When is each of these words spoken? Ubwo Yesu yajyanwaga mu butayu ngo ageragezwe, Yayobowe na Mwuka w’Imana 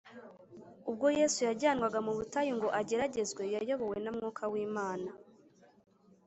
Ubwo 0.89 1.07
Yesu 1.19 1.39
yajyanwaga 1.47 1.99
mu 2.05 2.11
butayu 2.17 2.51
ngo 2.57 2.67
ageragezwe, 2.79 3.43
Yayobowe 3.55 3.97
na 4.03 4.11
Mwuka 4.15 4.43
w’Imana 4.51 5.09